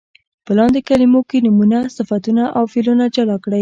په 0.45 0.51
لاندې 0.57 0.79
کلمو 0.89 1.21
کې 1.29 1.37
نومونه، 1.45 1.79
صفتونه 1.97 2.43
او 2.57 2.63
فعلونه 2.71 3.03
جلا 3.15 3.37
کړئ. 3.43 3.59